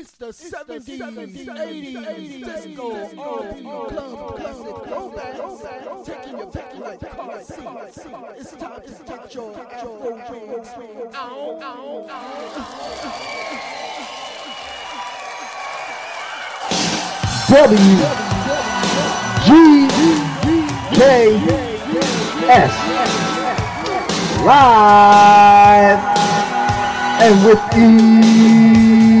It's 0.00 0.12
the 0.12 0.28
70s, 0.28 0.98
80s, 0.98 1.94
80s, 1.94 2.40
disco, 2.42 2.86
R&B, 3.20 3.60
club, 3.60 4.34
classic, 4.34 4.76
throwback, 4.88 5.36
taking 6.06 6.38
your 6.38 6.46
back 6.46 6.74
like 6.78 7.00
car 7.00 7.38
seats. 7.42 7.98
It's 8.38 8.52
time 8.52 8.80
to 8.80 8.92
get 9.04 9.34
your 9.34 9.52
afro 9.60 9.92
wigs. 10.00 10.70
Ow, 11.14 11.60
ow, 11.60 12.08
W 17.50 17.96
G 19.44 19.48
K 20.96 20.98
S 22.48 22.72
live 24.46 26.00
and 27.20 27.36
with 27.44 27.60
effect. 27.74 29.19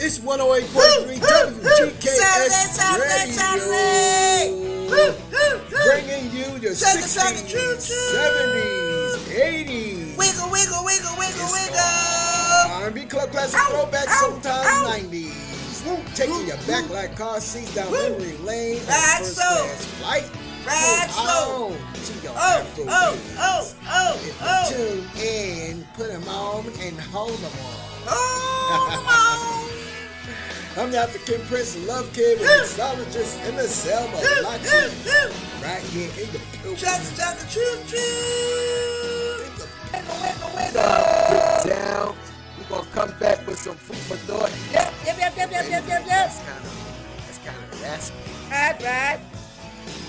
It's 0.00 0.20
108.3 0.20 1.18
WGKS 1.18 2.78
Radio. 3.00 4.57
Bringing 6.48 6.62
you 6.62 6.68
the 6.70 6.74
60s, 6.74 7.52
70s, 8.16 9.18
80s. 9.28 10.16
Wiggle, 10.16 10.50
wiggle, 10.50 10.84
wiggle, 10.84 11.14
wiggle, 11.18 11.48
wiggle. 11.52 11.76
R&B 12.84 13.04
club 13.04 13.30
classic 13.30 13.60
Ow, 13.60 13.68
throwback, 13.70 14.08
ow, 14.08 14.30
sometimes 14.30 14.66
ow. 14.66 14.98
90s. 14.98 16.14
Taking 16.14 16.46
your 16.46 16.56
back 16.66 16.88
like 16.90 17.16
car 17.16 17.40
seats 17.40 17.74
down 17.74 17.90
Woo. 17.90 17.98
memory 18.10 18.36
lane 18.38 18.80
on 18.80 18.86
Ride 18.88 19.18
first 19.18 19.34
slow. 19.36 19.44
class 19.44 19.84
flight. 20.00 20.30
Ride 20.66 21.06
Hold 21.10 21.28
slow. 21.28 21.66
on 21.66 21.72
to 22.02 22.12
your 22.22 22.32
Oh, 22.34 22.60
Afro 22.60 22.84
oh, 22.88 23.18
oh, 23.38 23.74
oh, 23.86 24.20
If 24.24 24.38
oh. 24.42 24.70
tune 24.70 25.06
in, 25.22 25.84
put 25.94 26.08
them 26.08 26.26
on 26.28 26.64
and 26.80 26.98
hold 27.00 27.38
them 27.38 27.52
on. 27.52 27.76
Oh, 28.08 29.27
I'm 30.78 30.92
the 30.92 30.98
African 30.98 31.44
Prince 31.48 31.76
Love 31.88 32.12
Kid 32.12 32.38
with 32.38 32.48
mixologist 32.48 33.48
in 33.48 33.56
the 33.56 33.64
Selma 33.64 34.14
come 34.14 35.60
Right 35.60 35.82
here 35.90 36.08
in 36.22 36.30
the 36.32 36.38
Pilgrim. 36.52 36.76
Chugga, 36.76 37.18
chugga, 37.18 37.42
choo, 37.50 37.82
choo. 37.88 39.42
Wiggle, 39.92 40.16
wiggle, 40.22 40.50
wiggle. 40.54 41.74
Down. 41.74 42.14
We're 42.56 42.68
gonna 42.68 42.90
come 42.92 43.12
back 43.18 43.44
with 43.44 43.58
some 43.58 43.74
food 43.74 43.96
for 43.96 44.16
thought. 44.18 44.52
Yep, 44.72 44.94
yep, 45.04 45.18
yep, 45.18 45.36
yep, 45.36 45.50
yep, 45.50 45.68
yep, 45.68 45.88
yep, 45.88 46.06
yep. 46.06 46.06
That's 46.06 46.38
kind 46.46 46.64
of 46.64 47.20
that's 47.20 47.38
kind 47.38 47.72
of 47.72 47.82
raspy. 47.82 48.14
Right, 48.48 48.82
right. 48.84 49.20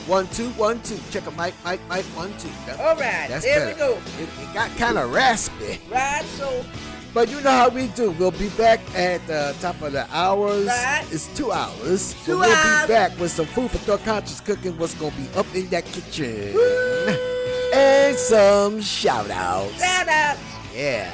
One 0.06 0.28
two 0.28 0.50
one 0.52 0.82
two. 0.84 1.00
Check 1.10 1.26
a 1.26 1.32
mic 1.32 1.56
mic 1.66 1.80
mic 1.90 2.06
one 2.16 2.32
two. 2.38 2.50
That- 2.68 2.80
All 2.80 2.96
right, 2.96 3.28
that's 3.28 3.44
there 3.44 3.68
we 3.68 3.74
go. 3.74 3.94
It, 4.20 4.30
it 4.40 4.54
got 4.54 4.70
kind 4.78 5.00
of 5.00 5.12
raspy, 5.12 5.80
Right, 5.90 6.24
so, 6.38 6.64
but 7.14 7.30
you 7.30 7.42
know 7.42 7.52
how 7.52 7.70
we 7.70 7.88
do. 7.90 8.12
We'll 8.12 8.32
be 8.32 8.50
back 8.50 8.80
at 8.96 9.26
the 9.28 9.56
top 9.62 9.82
of 9.82 9.92
the 9.94 10.06
hours. 10.16 10.68
Right. 10.68 11.06
It's 11.12 11.28
two 11.36 11.52
hours. 11.52 12.14
Two 12.26 12.38
but 12.38 12.48
we'll 12.48 12.56
hours. 12.56 12.88
be 12.88 12.94
back 12.94 13.20
with 13.20 13.32
some 13.32 13.46
food 13.48 13.72
for 13.72 13.78
thought, 13.80 14.04
conscious 14.06 14.40
cooking. 14.42 14.78
What's 14.78 14.94
gonna 14.96 15.16
be 15.16 15.28
up 15.36 15.48
in 15.56 15.68
that 15.70 15.86
kitchen? 15.86 16.56
And 17.72 18.18
some 18.18 18.82
shout 18.82 19.30
outs. 19.30 19.80
shout 19.80 20.08
out. 20.08 20.38
Yeah. 20.74 21.12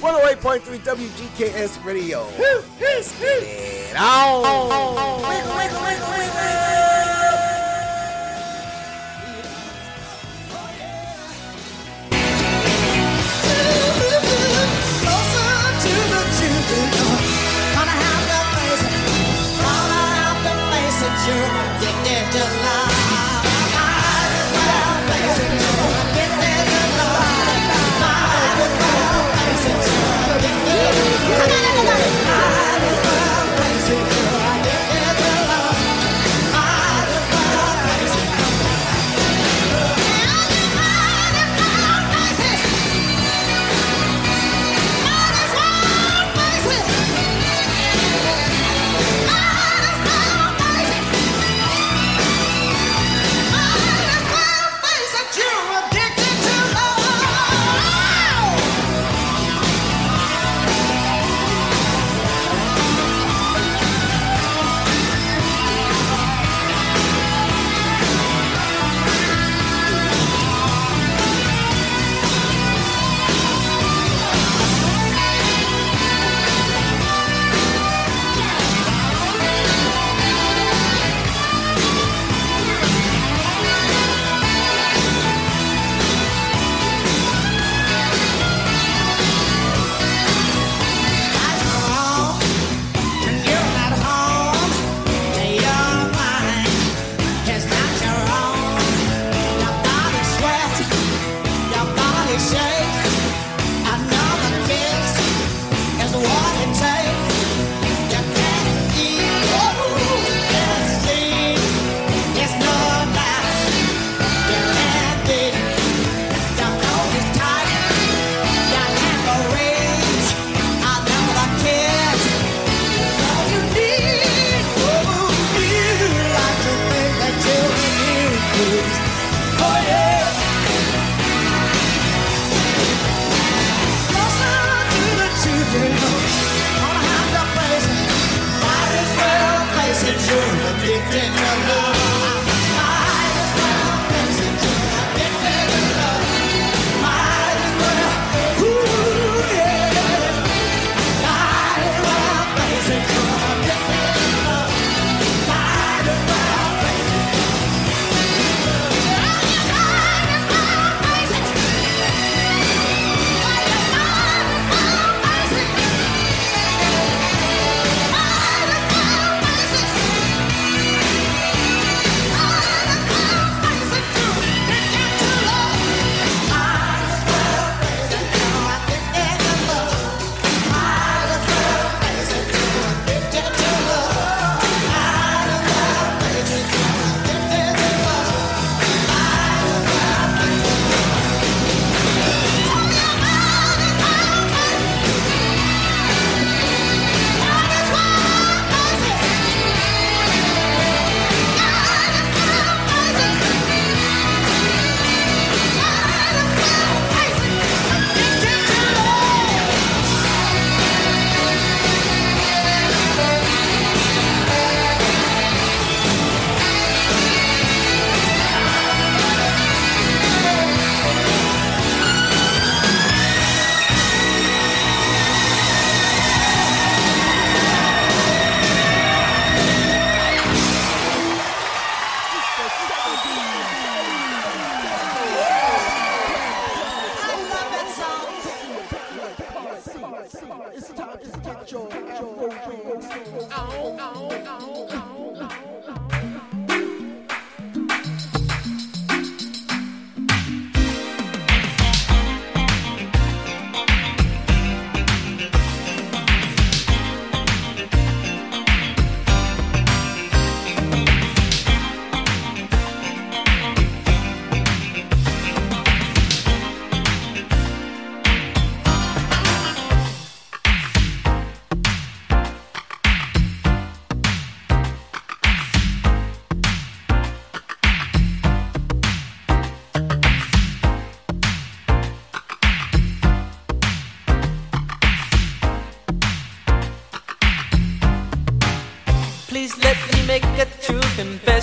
108.3 0.00 0.60
WGKS 0.80 1.82
Radio. 1.86 2.24
Woo, 2.26 2.28
woo, 2.38 2.62
woo. 2.78 3.40
Get 3.40 3.96
on. 3.96 5.22
Wiggle, 5.22 5.56
wiggle, 5.56 5.82
wiggle, 5.82 6.10
wiggle. 6.10 7.51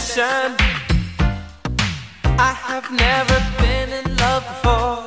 Confession. 0.10 0.56
I 2.40 2.54
have 2.54 2.90
never 2.92 3.38
been 3.60 3.90
in 4.00 4.18
love 4.18 4.44
before. 4.52 5.04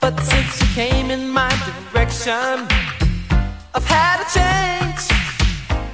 But 0.00 0.18
since 0.20 0.60
you 0.60 0.66
came 0.74 1.10
in 1.10 1.28
my 1.28 1.50
direction, 1.66 2.66
I've 3.74 3.86
had 3.86 4.18
a 4.20 4.28
change, 4.38 5.02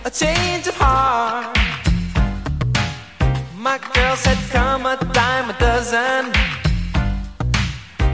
a 0.05 0.11
change 0.11 0.67
of 0.67 0.77
heart. 0.77 1.57
My 3.57 3.79
girls 3.95 4.25
had 4.25 4.39
come 4.51 4.87
a 4.87 4.97
dime 5.13 5.51
a 5.51 5.59
dozen. 5.59 6.33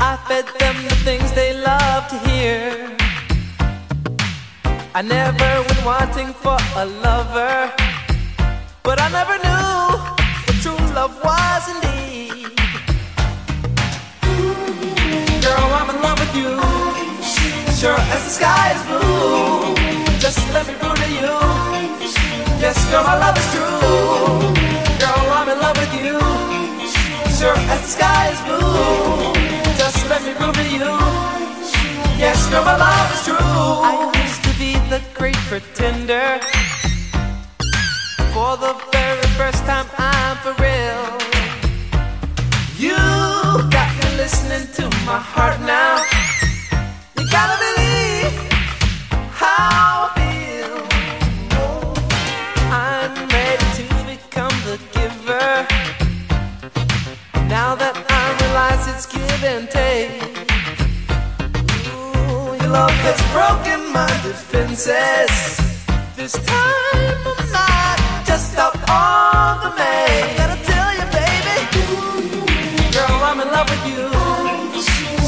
I 0.00 0.16
fed 0.28 0.46
them 0.58 0.76
the 0.88 0.96
things 1.06 1.32
they 1.32 1.54
love 1.60 2.08
to 2.08 2.18
hear. 2.28 2.96
I 4.94 5.02
never 5.02 5.50
went 5.66 5.84
wanting 5.84 6.32
for 6.34 6.56
a 6.76 6.84
lover, 6.84 7.72
but 8.84 9.00
I 9.00 9.08
never 9.08 9.36
knew 9.40 9.96
what 10.44 10.56
true 10.60 10.76
love 10.92 11.16
was 11.25 11.64
indeed. 11.72 12.52
Girl, 15.40 15.69
I'm 15.81 15.88
in 15.88 15.98
love 16.04 16.20
with 16.20 16.34
you, 16.36 16.52
sure 17.81 17.96
as 18.12 18.22
the 18.28 18.32
sky 18.38 18.76
is 18.76 18.82
blue. 18.84 19.75
Just 20.20 20.38
let 20.52 20.66
me 20.69 20.75
prove 20.75 21.00
to 21.00 21.08
you, 21.16 21.32
yes, 22.60 22.76
girl, 22.90 23.04
my 23.04 23.16
love 23.25 23.36
is 23.40 23.48
true. 23.56 24.52
Girl, 25.00 25.25
I'm 25.32 25.48
in 25.48 25.58
love 25.64 25.76
with 25.81 25.94
you, 26.04 26.20
sure 27.40 27.56
as 27.72 27.81
the 27.81 27.90
sky 27.96 28.28
is 28.34 28.40
blue. 28.44 29.32
Just 29.81 30.06
let 30.10 30.22
me 30.26 30.34
prove 30.34 30.54
to 30.60 30.66
you, 30.76 30.92
yes, 32.20 32.38
girl, 32.50 32.64
my 32.64 32.76
love 32.76 33.10
is 33.16 33.25
true. 33.25 33.36
I 33.40 34.12
used 34.22 34.44
to 34.44 34.52
be 34.60 34.76
the 34.92 35.00
great 35.14 35.40
pretender. 35.48 36.38
For 38.34 38.56
the 38.56 38.75
very 38.90 39.28
first 39.38 39.64
time, 39.64 39.86
I'm 39.96 40.36
for 40.38 40.54
real. 40.60 41.02
You 42.76 42.96
got 43.70 43.88
me 43.98 44.16
listening 44.16 44.66
to 44.75 44.90
my 45.06 45.20
heart 45.20 45.60
now. 45.60 46.02
You 47.16 47.31
gotta 47.31 47.56
believe 47.62 48.34
how 49.31 50.10
I 50.10 50.19
feel. 50.19 50.75
I'm 52.72 53.14
ready 53.36 53.69
to 53.78 53.84
become 54.12 54.56
the 54.66 54.78
giver. 54.96 55.54
Now 57.46 57.76
that 57.76 57.94
I 58.10 58.25
realize 58.42 58.88
it's 58.88 59.06
give 59.06 59.44
and 59.44 59.70
take. 59.70 60.10
Ooh, 61.86 62.56
your 62.60 62.72
love 62.78 62.98
has 63.06 63.20
broken 63.31 63.92
my 63.92 64.10
defenses. 64.26 65.31
This 66.16 66.32
time 66.32 67.44
just 68.34 68.58
out 68.58 68.75
on 68.90 69.54
the 69.62 69.70
main. 69.78 70.36
Gotta 70.40 70.58
tell 70.70 70.90
you, 70.98 71.06
baby, 71.19 71.56
girl, 72.90 73.19
I'm 73.28 73.38
in 73.44 73.48
love 73.56 73.69
with 73.70 73.84
you. 73.91 74.05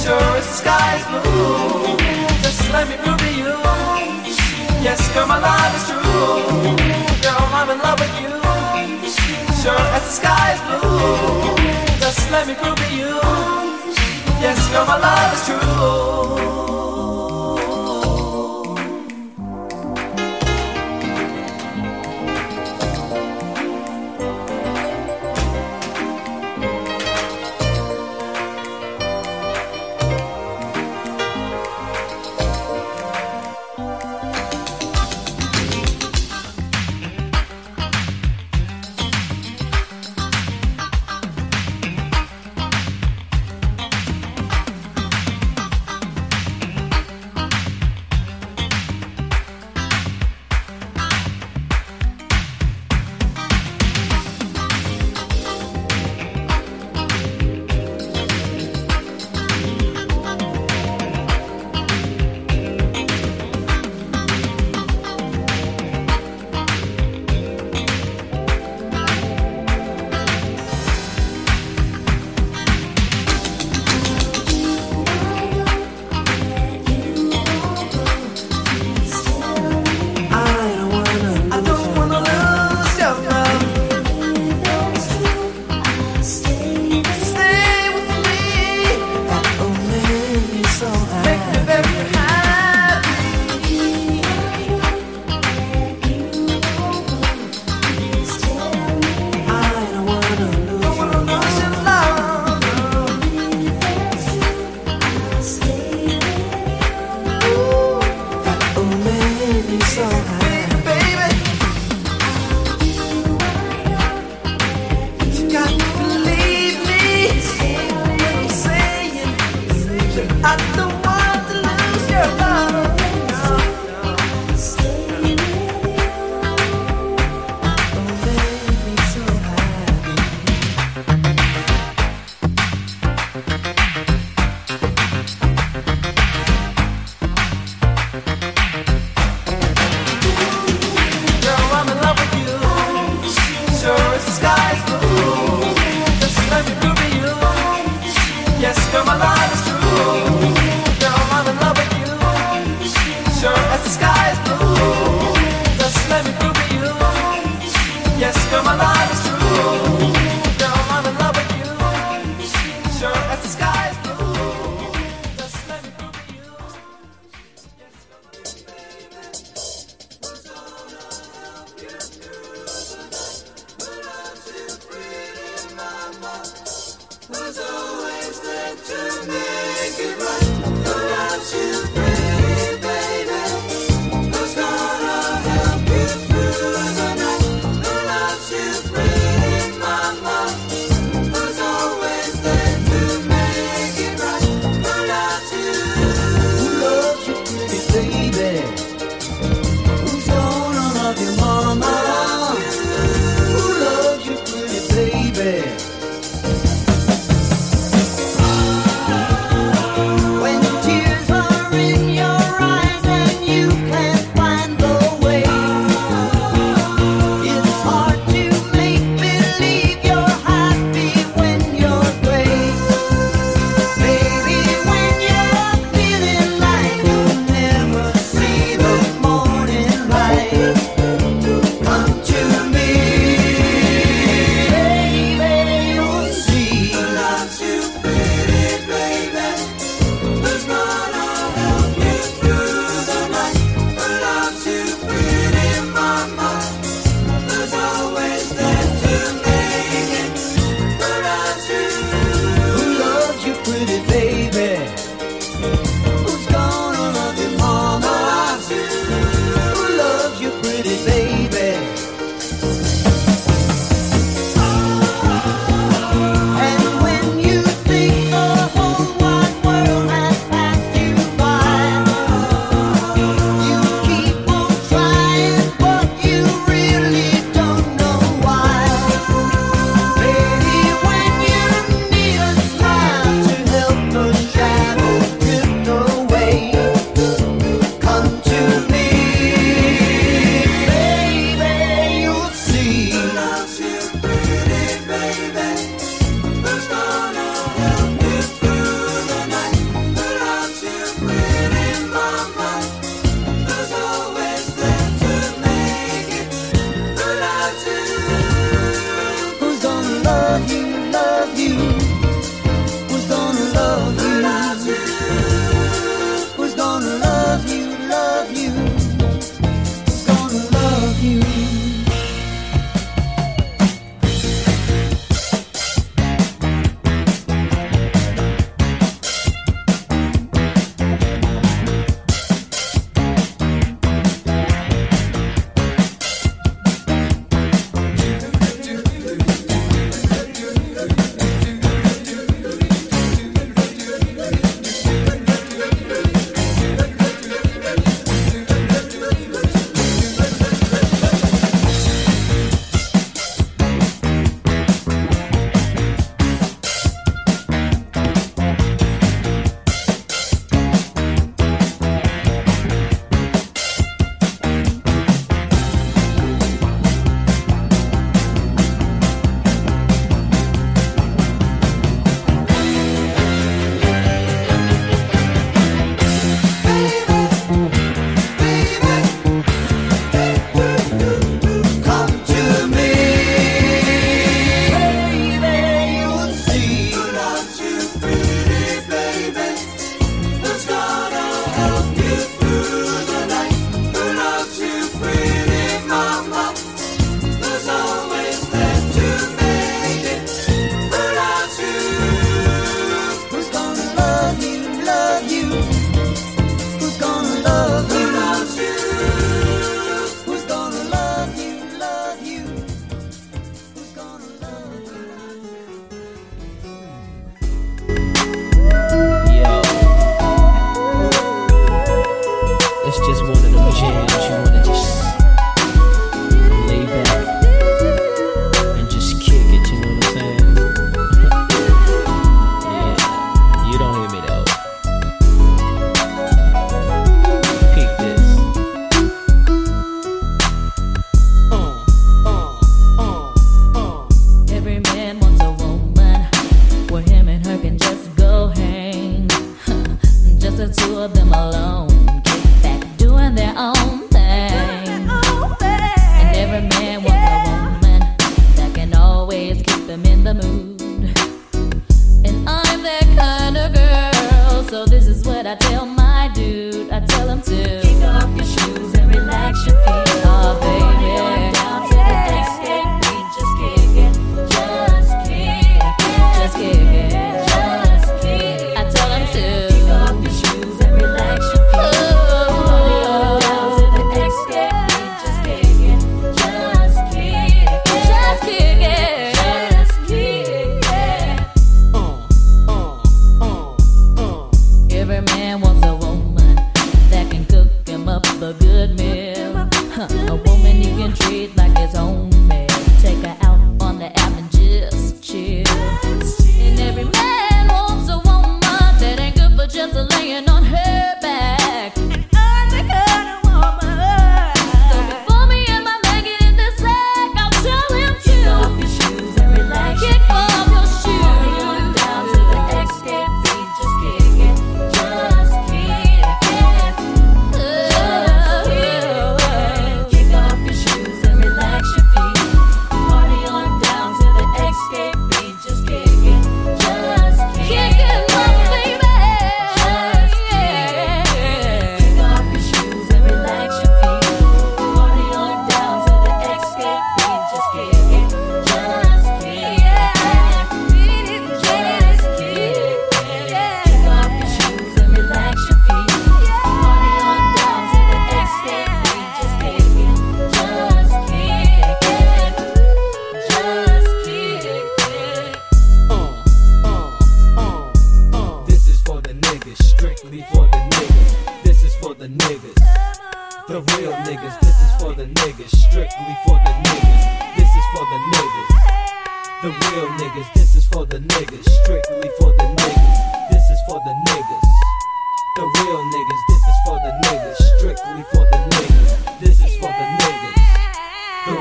Sure 0.02 0.30
as 0.40 0.46
the 0.50 0.56
sky's 0.62 1.04
blue. 1.06 1.94
Just 2.42 2.62
let 2.74 2.84
me 2.90 2.96
prove 3.04 3.20
to 3.26 3.30
you. 3.42 3.54
Yes, 4.86 5.00
girl, 5.14 5.28
my 5.28 5.38
love 5.38 5.72
is 5.78 5.84
true. 5.88 6.02
Girl, 7.22 7.46
I'm 7.58 7.70
in 7.74 7.78
love 7.86 7.98
with 8.02 8.14
you. 8.22 8.34
Sure 9.62 9.86
as 9.96 10.02
the 10.08 10.14
sky's 10.20 10.60
blue. 10.66 11.54
Just 12.02 12.28
let 12.32 12.44
me 12.48 12.54
prove 12.60 12.78
to 12.82 12.88
you. 13.00 13.14
Yes, 14.42 14.58
girl, 14.72 14.84
my 14.84 14.98
love 15.06 15.30
is 15.36 15.42
true. 15.46 16.65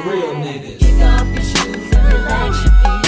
real 0.03 0.33
niggas. 0.35 0.79
Kick 0.79 1.01
off 1.01 1.27
your 1.33 1.43
shoes 1.43 1.91
and 1.91 2.13
relax 2.13 2.63
your 2.63 2.73
feet. 2.73 3.04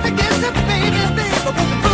I 0.00 0.08
against 0.08 0.42
it, 0.42 0.54
baby, 0.66 1.14
baby. 1.16 1.87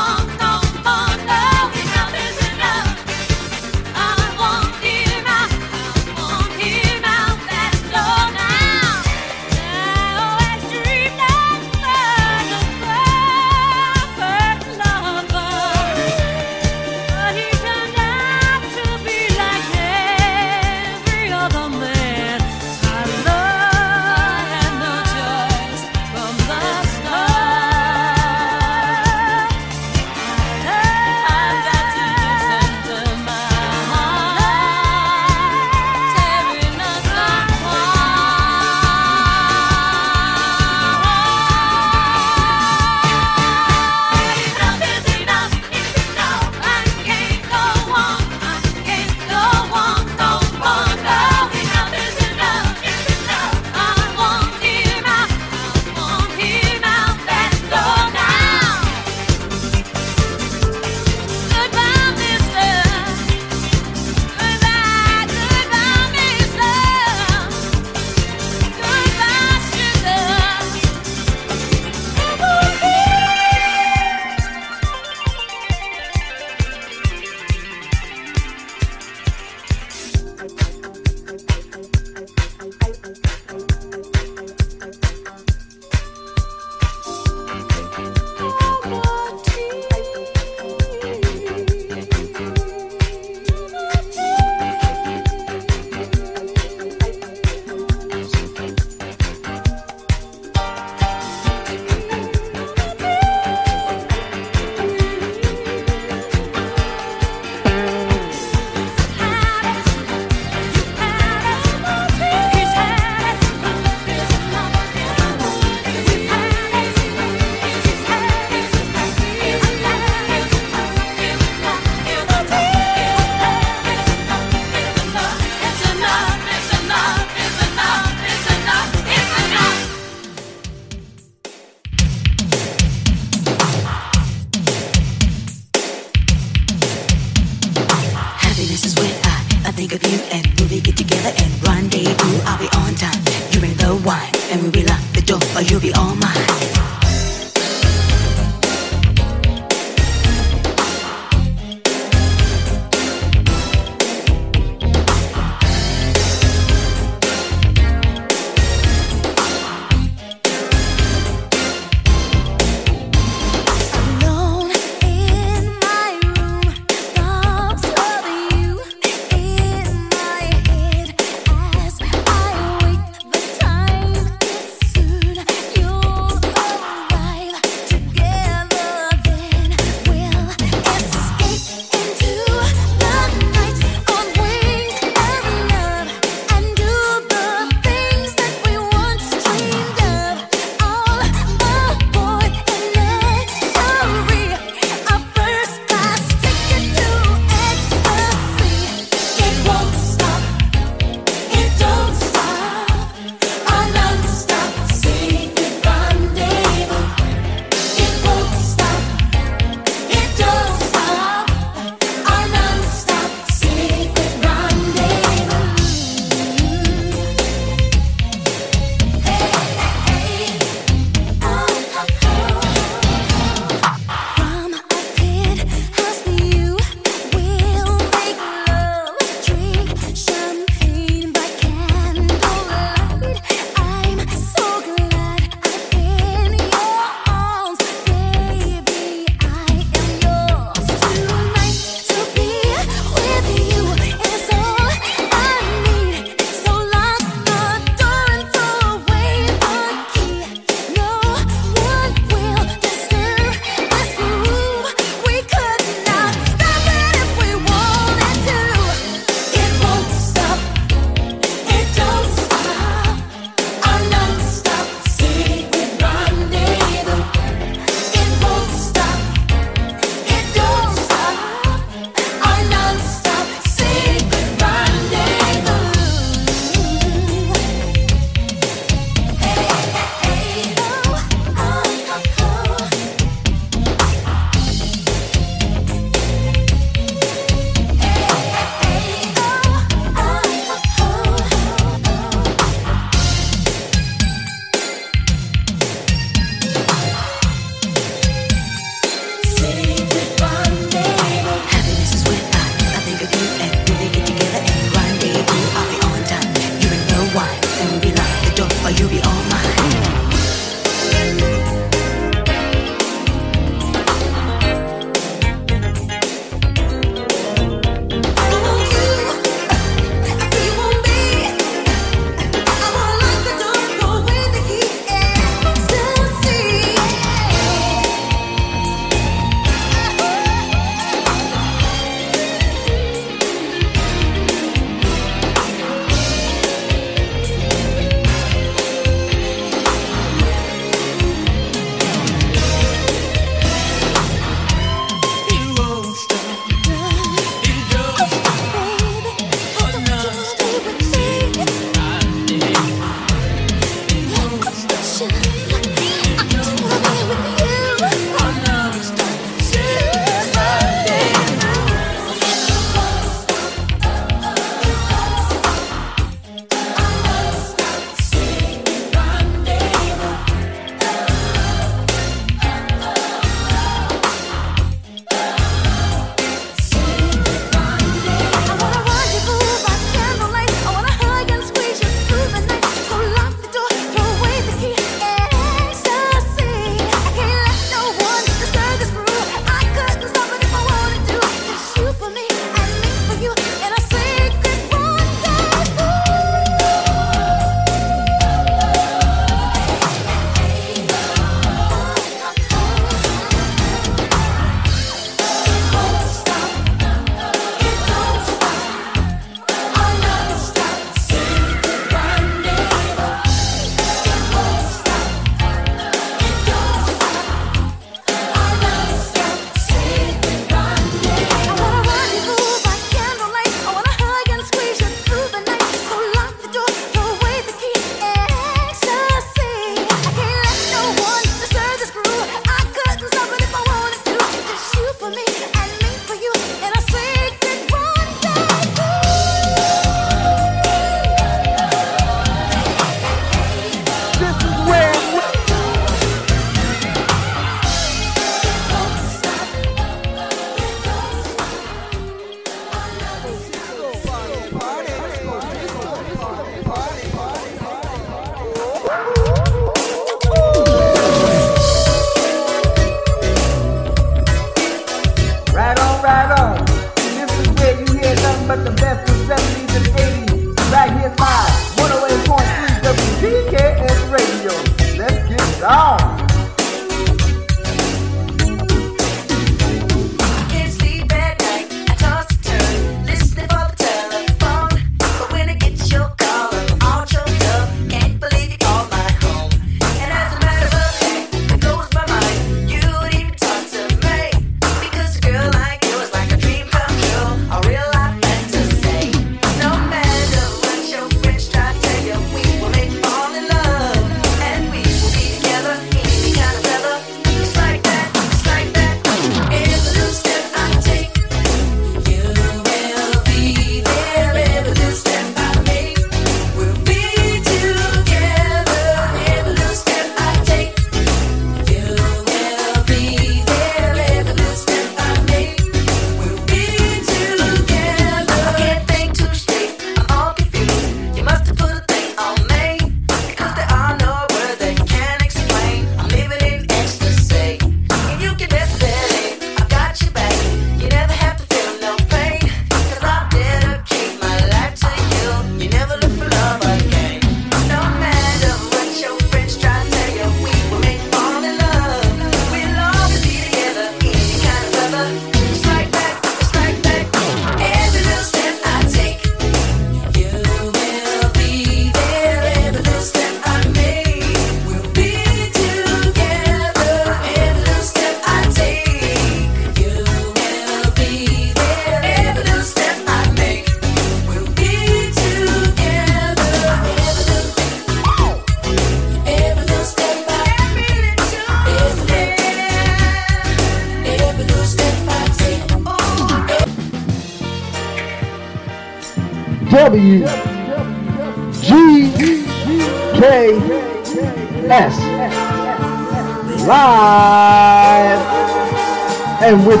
And 599.70 599.86
with 599.86 600.00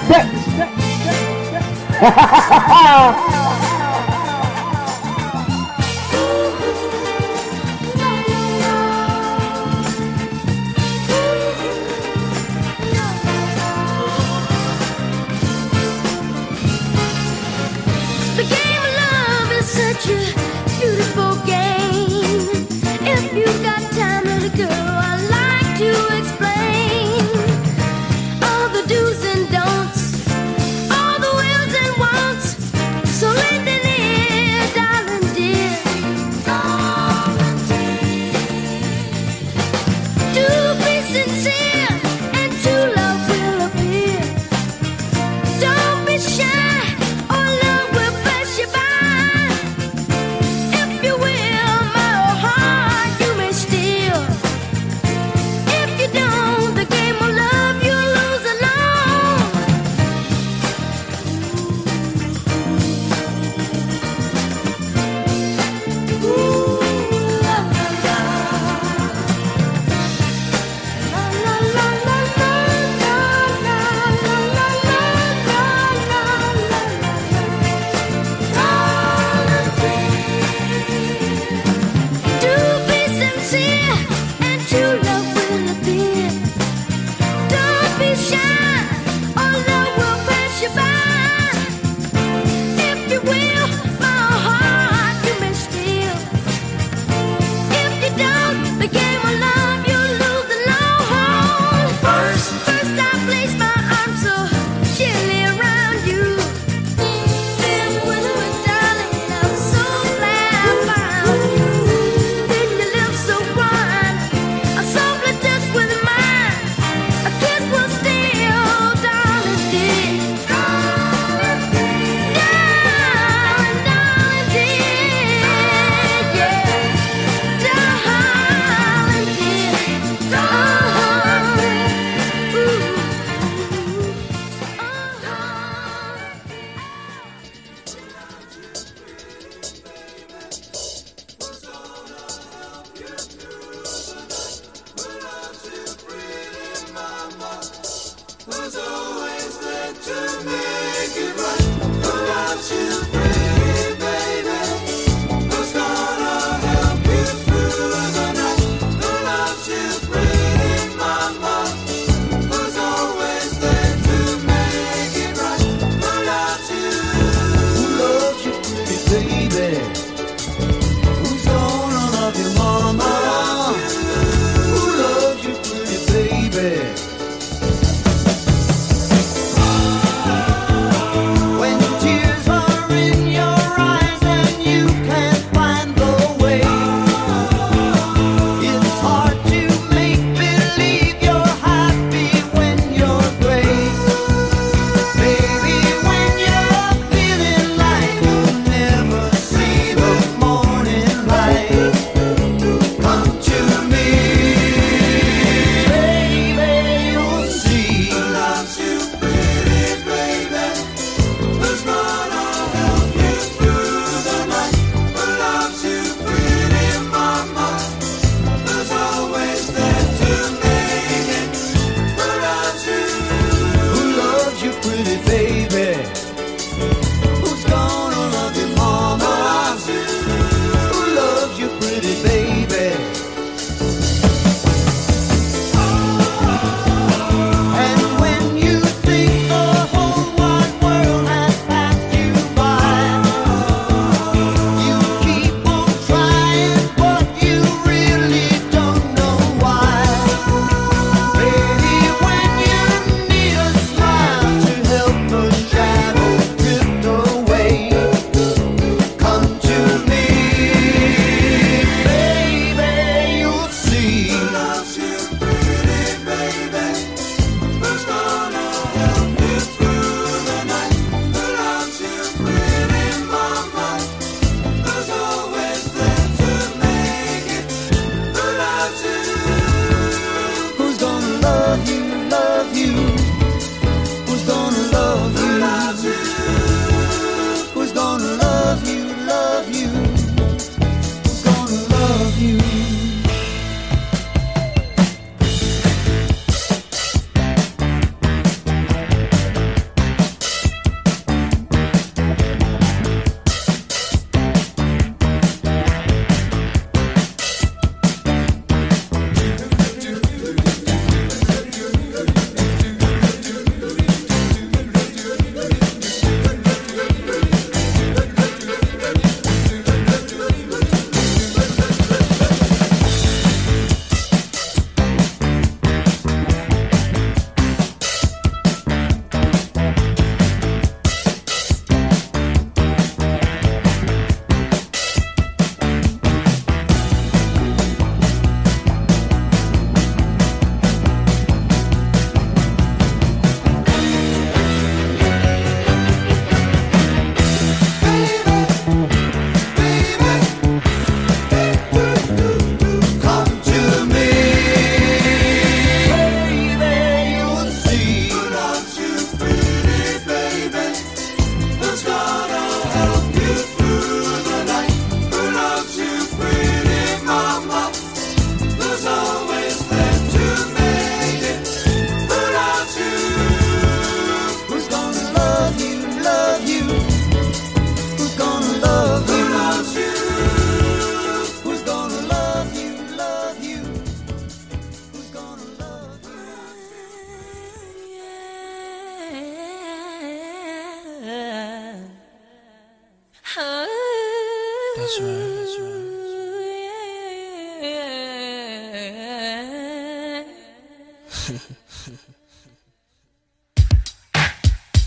effects. 0.00 0.36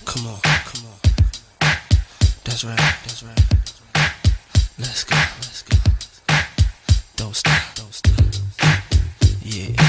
Come 0.09 0.25
on, 0.25 0.39
come 0.41 0.85
on. 0.87 0.97
That's 2.43 2.63
right, 2.63 2.75
that's 3.03 3.21
right. 3.21 3.39
Let's 4.79 5.03
go, 5.03 5.15
let's 5.15 5.61
go. 5.61 5.77
Don't 7.15 7.35
stop, 7.35 7.61
don't 7.75 7.93
stop. 7.93 8.25
Yeah. 9.43 9.88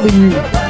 W 0.00 0.69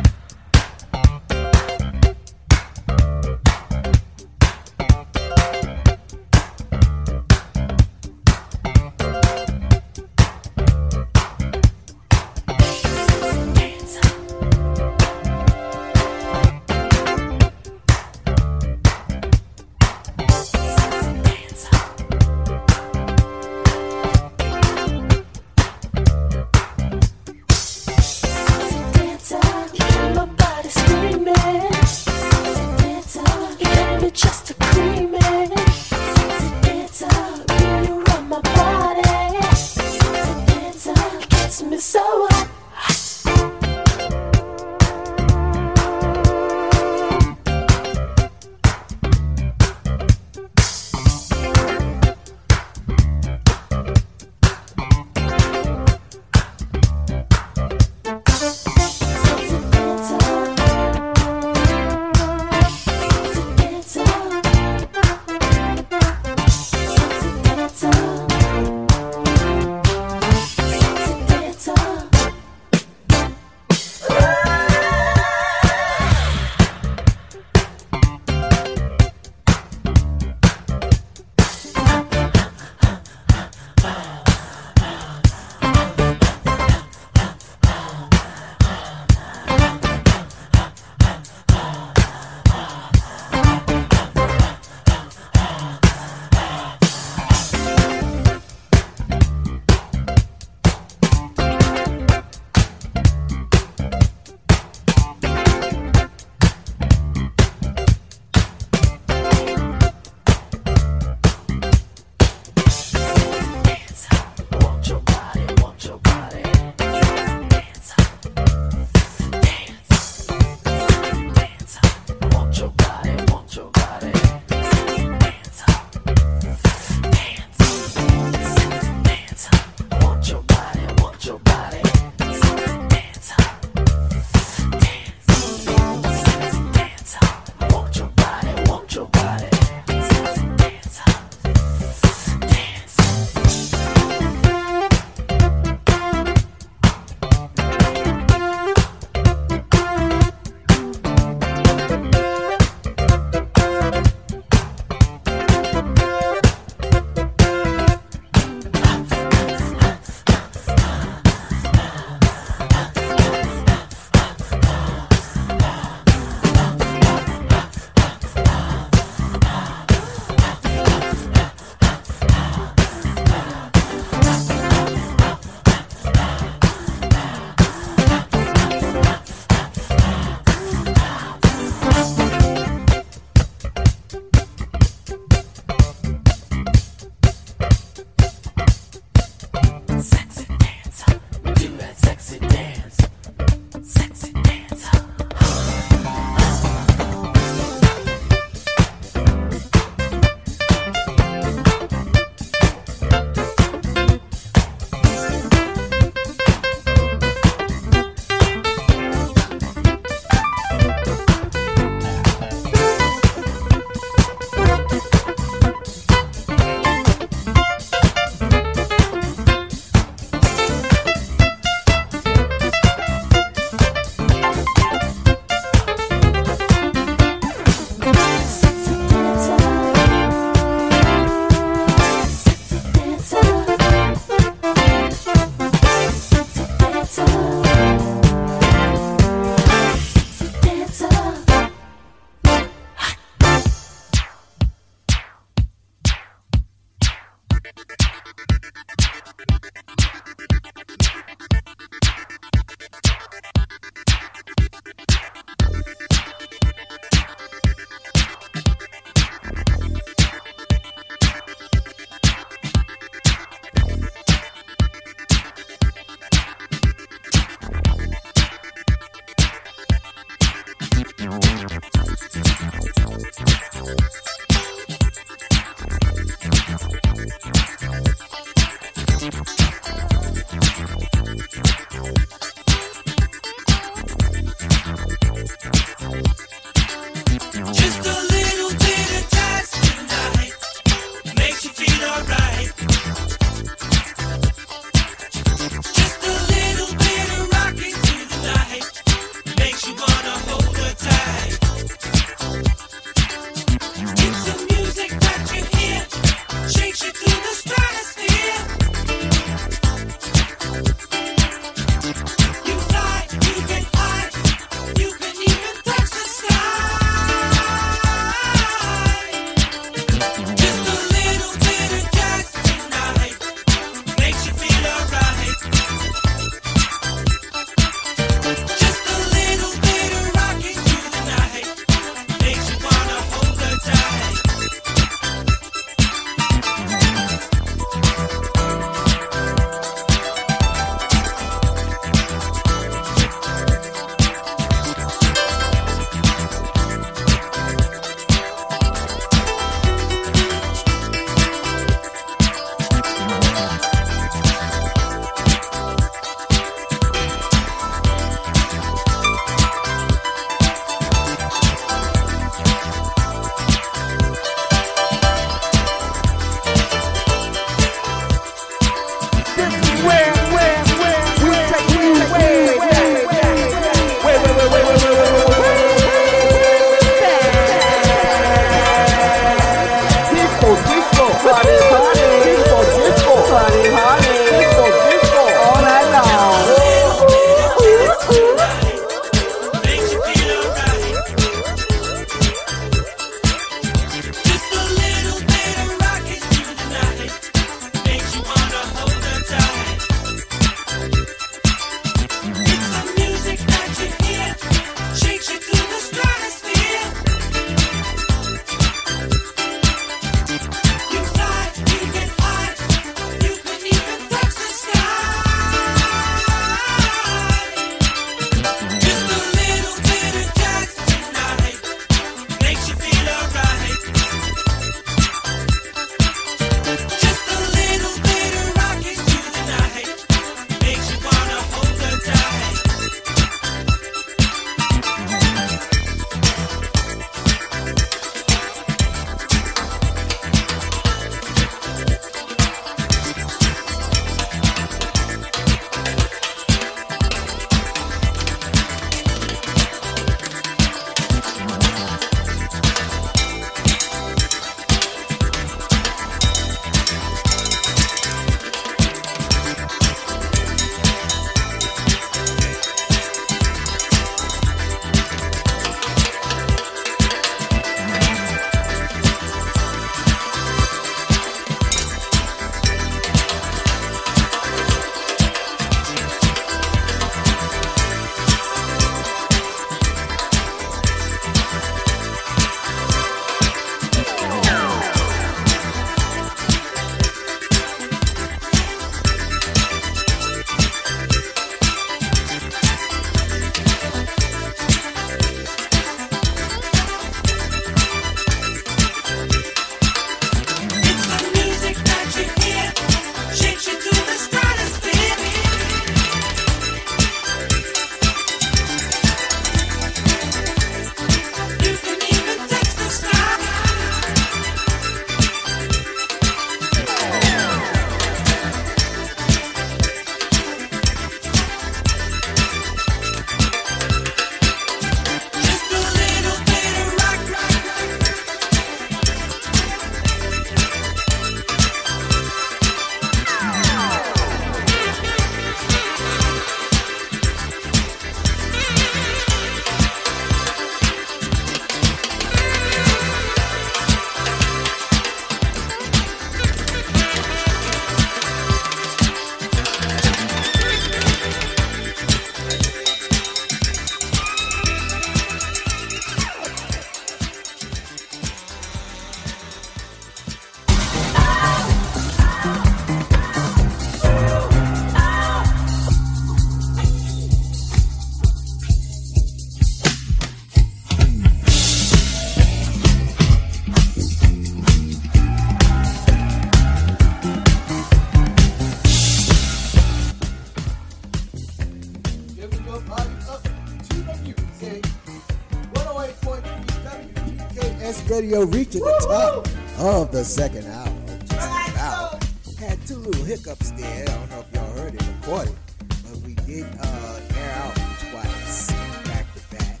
Radio 588.52 588.66
reaching 588.66 589.00
the 589.00 589.66
top 589.96 589.98
of 589.98 590.30
the 590.30 590.44
second 590.44 590.86
hour. 590.86 591.08
Just 591.46 591.90
about. 591.94 592.44
Had 592.78 593.06
two 593.06 593.16
little 593.16 593.44
hiccups 593.44 593.92
there. 593.92 594.24
I 594.24 594.26
don't 594.26 594.50
know 594.50 594.60
if 594.60 594.74
y'all 594.74 594.92
heard 594.98 595.14
it 595.14 595.26
recorded, 595.26 595.74
but 596.06 596.36
we 596.44 596.54
did 596.66 596.84
uh, 597.00 597.40
air 597.56 597.72
out 597.76 597.96
twice, 598.30 598.92
back 599.24 599.46
to 599.54 599.74
back. 599.74 600.00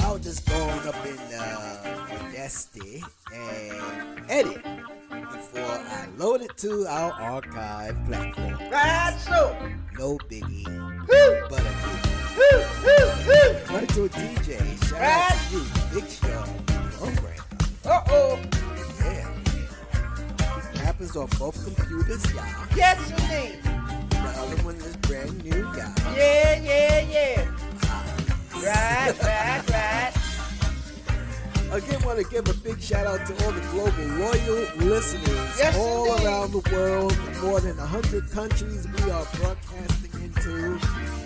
I 0.00 0.12
was 0.12 0.20
just 0.20 0.46
going 0.46 0.88
up 0.88 1.06
in 1.06 1.16
uh, 1.32 2.06
Modesty 2.10 3.02
and 3.32 4.30
edit 4.30 4.62
before 5.32 5.62
I 5.62 6.06
load 6.18 6.42
it 6.42 6.54
to 6.58 6.86
our 6.86 7.12
archive 7.12 7.96
platform. 8.04 8.58
Right 8.70 9.16
so. 9.26 9.56
No 9.98 10.18
biggie, 10.28 10.66
but 11.48 11.60
a 11.60 11.72
biggie. 11.80 12.10
Right 13.70 13.88
to 13.88 14.04
a 14.04 14.08
DJ. 14.10 14.86
Shout 14.86 15.00
out 15.00 15.32
to 15.48 15.56
you, 15.56 15.64
Big 15.94 16.10
Show, 16.10 16.44
program. 16.98 17.39
Uh 17.84 18.00
oh. 18.10 18.40
Yeah. 19.00 20.82
Happens 20.82 21.16
on 21.16 21.26
both 21.38 21.56
computers, 21.64 22.24
y'all. 22.34 22.44
Yes, 22.76 23.10
indeed. 23.10 23.58
The 24.10 24.18
other 24.18 24.56
one 24.62 24.76
is 24.76 24.96
brand 24.98 25.42
new, 25.44 25.56
y'all. 25.58 26.16
Yeah, 26.16 26.60
yeah, 26.60 27.00
yeah. 27.00 27.46
Right, 28.62 29.14
right, 29.22 29.70
right. 29.70 30.12
Again, 31.72 32.02
want 32.04 32.18
to 32.18 32.24
give 32.28 32.48
a 32.48 32.54
big 32.54 32.80
shout 32.82 33.06
out 33.06 33.24
to 33.26 33.44
all 33.44 33.52
the 33.52 33.60
global 33.70 34.04
loyal 34.18 34.66
listeners 34.88 35.56
Yes, 35.56 35.76
all 35.78 36.12
indeed. 36.12 36.26
around 36.26 36.52
the 36.52 36.70
world. 36.72 37.16
More 37.42 37.60
than 37.60 37.76
100 37.76 38.30
countries 38.30 38.86
we 38.88 39.10
are 39.10 39.24
broadcasting 39.36 40.22
into, 40.22 40.72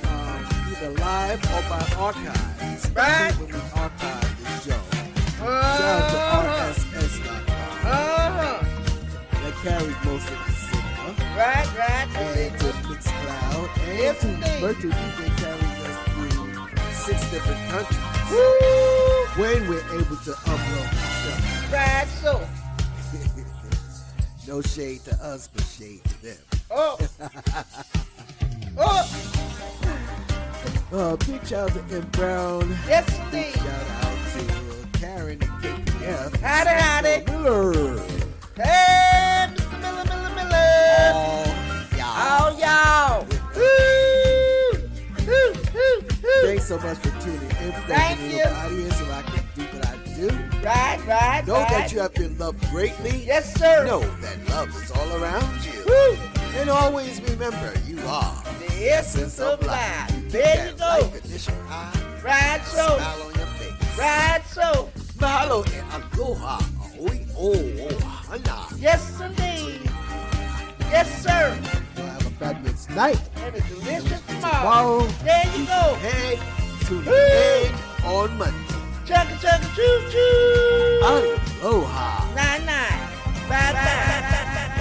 um, 0.07 0.47
either 0.71 0.91
live 1.01 1.43
or 1.45 1.63
by 1.69 1.83
archives. 1.99 2.91
Right. 2.95 3.33
When 3.39 3.49
we 3.49 3.61
archive 3.75 4.43
the 4.45 4.71
show. 4.71 4.81
Uh-huh. 5.47 6.34
That 9.65 9.81
carries 9.81 10.05
most 10.05 10.29
of 10.29 10.37
the 10.47 10.53
signal. 10.53 11.15
Right, 11.37 11.69
right. 11.79 12.09
And 12.17 12.61
to 12.61 12.67
Mixcloud. 12.67 13.69
And 13.89 13.99
Yes, 13.99 14.21
to 14.21 14.29
indeed. 14.29 14.61
Virtual 14.61 14.93
DJ 14.93 15.37
carries 15.39 15.79
us 15.81 15.97
through 16.13 16.69
six 16.93 17.31
different 17.31 17.71
countries. 17.71 17.99
When 19.39 19.69
we're 19.69 19.87
able 19.95 20.17
to 20.17 20.33
upload 20.33 20.91
the 20.91 20.99
show. 21.23 21.37
Right, 21.73 22.07
so. 22.21 22.47
no 24.53 24.61
shade 24.61 25.01
to 25.05 25.15
us, 25.25 25.49
but 25.49 25.65
shade 25.65 26.05
to 26.05 26.23
them. 26.23 26.37
Oh. 26.71 26.99
oh. 28.79 29.03
Uh, 30.93 31.17
big 31.17 31.47
shout 31.47 31.71
out 31.71 31.89
to 31.89 31.97
M. 31.97 32.07
Brown. 32.13 32.79
Yes, 32.87 33.07
Big 33.31 33.55
shout 33.55 33.67
out 33.67 34.19
to 34.33 34.99
Karen 34.99 35.41
and 35.43 35.87
KPF. 35.87 36.41
Howdy, 36.41 36.71
howdy. 36.71 37.25
Miller. 37.33 38.34
Hey, 38.57 39.49
Mr. 39.51 39.81
Miller, 39.81 40.05
Miller, 40.05 40.35
Miller. 40.37 41.13
All 42.15 42.57
y'all. 42.61 43.27
Oh, 43.27 43.27
y'all. 43.27 43.27
Woo. 43.57 44.79
Woo, 45.27 45.53
woo, 45.75 46.07
woo. 46.23 46.47
Thanks 46.47 46.67
so 46.69 46.79
much 46.79 46.99
for 46.99 47.11
tuning 47.21 47.41
in. 47.63 47.73
Thank 47.89 48.21
you. 48.33 48.43
out 48.45 48.71
here 48.71 48.91
so 48.93 49.11
I 49.11 49.23
can 49.23 49.45
do 49.57 49.63
what 49.77 49.87
I 49.89 49.97
do. 50.15 50.29
Right, 50.65 51.01
right, 51.07 51.47
Know 51.47 51.55
right. 51.55 51.69
that 51.71 51.93
you 51.93 51.99
have 51.99 52.15
been 52.15 52.39
loved 52.39 52.61
greatly. 52.71 53.25
Yes, 53.27 53.53
sir. 53.55 53.85
Know 53.87 54.01
that 54.01 54.49
love 54.49 54.69
is 54.81 54.91
all 54.93 55.13
around 55.21 55.65
you. 55.65 55.83
Woo. 55.89 56.17
And 56.57 56.71
always 56.71 57.21
remember, 57.23 57.73
you 57.85 57.99
are 58.07 58.41
The 58.69 58.89
essence 58.93 59.41
of 59.41 59.67
life. 59.67 60.13
There 60.31 60.71
you 60.71 60.77
go. 60.77 60.85
life 60.85 61.21
condition 61.21 61.55
high. 61.67 61.93
Right, 62.23 62.63
so. 62.67 62.87
Smile 62.99 63.23
on 63.23 63.35
your 63.35 63.47
face. 63.59 63.99
Right, 63.99 64.43
so. 64.49 64.91
Mahalo 65.19 65.67
e 65.67 65.81
aloha. 65.93 66.74
Oh, 67.07 67.11
oh, 67.39 67.99
hana. 68.29 68.67
Yes, 68.79 69.21
indeed. 69.21 69.81
Yes, 70.91 71.23
sir. 71.23 71.57
You'll 71.97 72.07
have 72.07 72.27
a 72.27 72.31
fabulous 72.31 72.89
night. 72.91 73.21
And 73.37 73.55
a 73.55 73.61
delicious 73.61 74.21
tomorrow. 74.27 75.01
Tomorrow. 75.01 75.07
There 75.25 75.47
you 75.57 75.67
go. 75.67 75.95
Hey, 76.01 76.39
tune 76.87 77.05
Woo. 77.05 77.13
in 77.13 77.75
on 78.05 78.39
Monday. 78.39 78.59
Chugga, 79.05 79.37
chugga, 79.43 79.75
choo, 79.77 80.11
choo. 80.11 81.01
Aloha. 81.63 82.35
Nine, 82.35 82.65
nine. 82.65 83.01
Bye, 83.49 83.73
bye. 83.73 83.85
Give 83.85 84.25
it 84.25 84.71
up. 84.71 84.74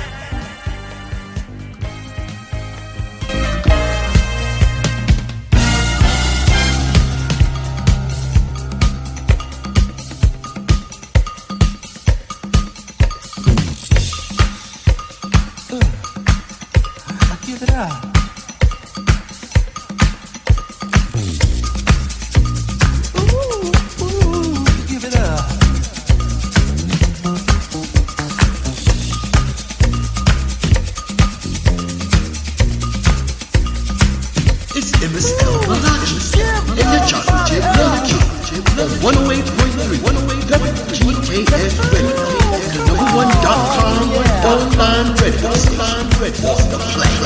Online 44.46 45.16
radio. 45.16 45.50
Online 45.50 46.10
radio. 46.20 46.56
The 46.70 46.78
play. 46.92 47.23